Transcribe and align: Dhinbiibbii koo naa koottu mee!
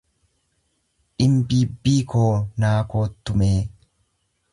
Dhinbiibbii 1.23 1.99
koo 2.13 2.31
naa 2.65 2.73
koottu 2.95 3.37
mee! 3.43 3.57